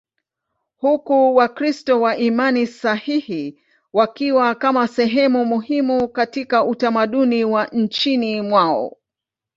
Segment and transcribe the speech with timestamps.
[0.77, 3.59] huku Wakristo wa imani sahihi
[3.93, 8.97] wakiwa kama sehemu muhimu katika utamaduni wa nchini mwao.